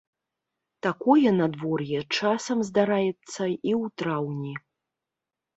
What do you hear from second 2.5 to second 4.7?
здараецца і ў траўні.